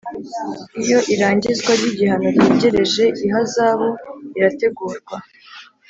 Iyo 0.83 0.99
irangizwa 1.13 1.71
ry 1.79 1.83
igihano 1.91 2.27
ryegereje 2.35 3.03
ihazabu 3.25 3.89
irategurwa 4.37 5.17